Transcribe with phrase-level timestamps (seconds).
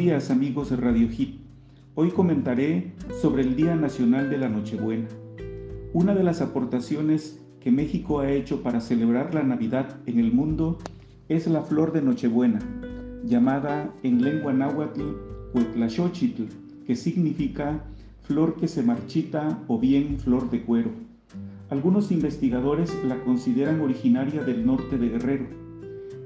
[0.00, 1.42] días amigos de Radio Hit.
[1.94, 5.06] Hoy comentaré sobre el Día Nacional de la Nochebuena.
[5.92, 10.78] Una de las aportaciones que México ha hecho para celebrar la Navidad en el mundo
[11.28, 12.60] es la flor de Nochebuena,
[13.26, 15.02] llamada en lengua náhuatl
[15.52, 16.44] Huetlaxochitl,
[16.86, 17.84] que significa
[18.22, 20.92] flor que se marchita o bien flor de cuero.
[21.68, 25.46] Algunos investigadores la consideran originaria del norte de Guerrero,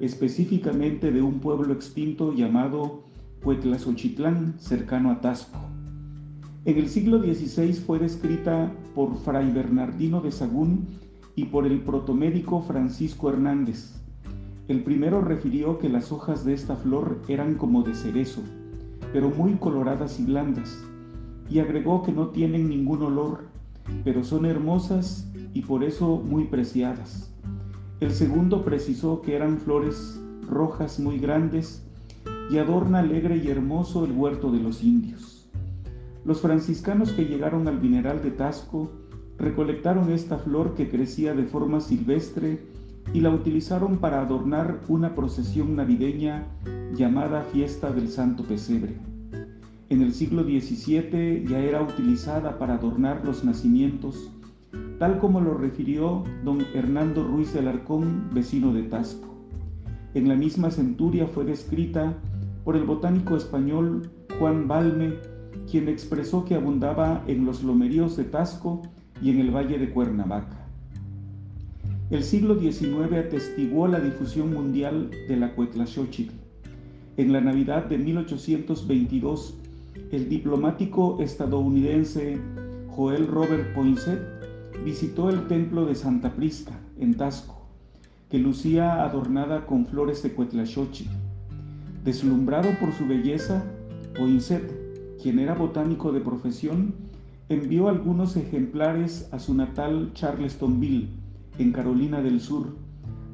[0.00, 3.02] específicamente de un pueblo extinto llamado
[3.44, 5.58] Huetlazochitlán, cercano a Tasco.
[6.64, 10.86] En el siglo XVI fue descrita por Fray Bernardino de Sagún
[11.36, 14.00] y por el protomédico Francisco Hernández.
[14.66, 18.40] El primero refirió que las hojas de esta flor eran como de cerezo,
[19.12, 20.82] pero muy coloradas y blandas,
[21.50, 23.44] y agregó que no tienen ningún olor,
[24.04, 27.30] pero son hermosas y por eso muy preciadas.
[28.00, 31.84] El segundo precisó que eran flores rojas muy grandes
[32.50, 35.48] y adorna alegre y hermoso el huerto de los indios.
[36.24, 38.90] Los franciscanos que llegaron al mineral de Tasco
[39.38, 42.60] recolectaron esta flor que crecía de forma silvestre
[43.12, 46.46] y la utilizaron para adornar una procesión navideña
[46.94, 48.94] llamada Fiesta del Santo Pesebre.
[49.90, 54.30] En el siglo XVII ya era utilizada para adornar los nacimientos,
[54.98, 59.34] tal como lo refirió don Hernando Ruiz de Alarcón, vecino de Tasco.
[60.14, 62.16] En la misma centuria fue descrita
[62.64, 65.14] por el botánico español Juan Balme,
[65.70, 68.82] quien expresó que abundaba en los lomeríos de Tasco
[69.22, 70.66] y en el valle de Cuernavaca.
[72.10, 76.34] El siglo XIX atestiguó la difusión mundial de la Cuetlaxochitl.
[77.16, 79.56] En la Navidad de 1822,
[80.10, 82.38] el diplomático estadounidense
[82.88, 84.20] Joel Robert Poinsett
[84.84, 87.66] visitó el templo de Santa Prisca, en Tasco,
[88.28, 91.23] que lucía adornada con flores de Cuetlaxochitl.
[92.04, 93.64] Deslumbrado por su belleza,
[94.14, 94.70] Poinsett,
[95.22, 96.94] quien era botánico de profesión,
[97.48, 101.08] envió algunos ejemplares a su natal Charlestonville,
[101.58, 102.76] en Carolina del Sur,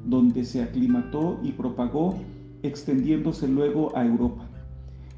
[0.04, 2.16] donde se aclimató y propagó,
[2.62, 4.48] extendiéndose luego a Europa.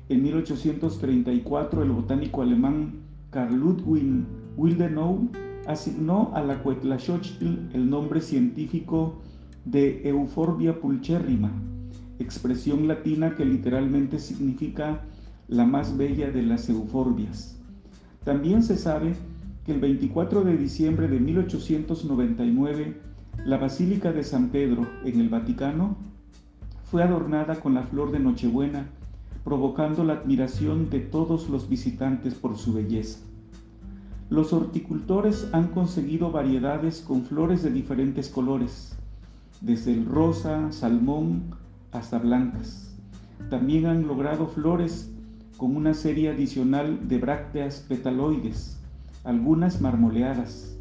[0.08, 4.24] En 1834 el botánico alemán Carl Ludwig
[4.56, 5.28] Willdenow
[5.66, 9.20] asignó a la Cuetlaxochitl el nombre científico
[9.66, 11.52] de Euphorbia pulcherrima,
[12.22, 15.02] expresión latina que literalmente significa
[15.48, 17.58] la más bella de las euforbias.
[18.24, 19.14] También se sabe
[19.64, 23.00] que el 24 de diciembre de 1899,
[23.44, 25.96] la Basílica de San Pedro en el Vaticano
[26.84, 28.86] fue adornada con la flor de Nochebuena,
[29.44, 33.18] provocando la admiración de todos los visitantes por su belleza.
[34.30, 38.96] Los horticultores han conseguido variedades con flores de diferentes colores,
[39.60, 41.54] desde el rosa, salmón,
[41.92, 42.96] hasta blancas.
[43.50, 45.10] También han logrado flores
[45.56, 48.78] con una serie adicional de brácteas petaloides,
[49.24, 50.76] algunas marmoleadas.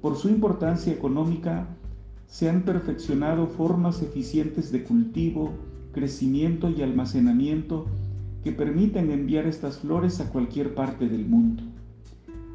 [0.00, 1.66] Por su importancia económica,
[2.26, 5.52] se han perfeccionado formas eficientes de cultivo,
[5.92, 7.86] crecimiento y almacenamiento
[8.42, 11.62] que permiten enviar estas flores a cualquier parte del mundo.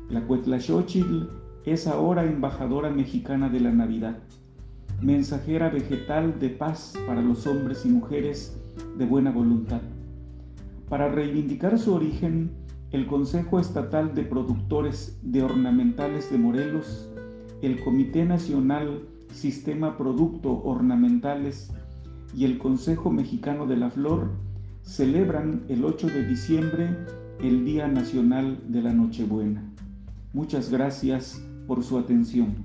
[0.10, 1.24] La Cuetlaxochitl
[1.66, 4.18] es ahora embajadora mexicana de la Navidad
[5.02, 8.58] mensajera vegetal de paz para los hombres y mujeres
[8.98, 9.82] de buena voluntad.
[10.90, 12.52] Para reivindicar su origen,
[12.92, 17.10] el Consejo Estatal de Productores de Ornamentales de Morelos,
[17.62, 21.72] el Comité Nacional Sistema Producto Ornamentales
[22.36, 24.32] y el Consejo Mexicano de la Flor
[24.82, 26.98] celebran el 8 de diciembre
[27.42, 29.64] el Día Nacional de la Nochebuena.
[30.34, 32.56] Muchas gracias por su atención.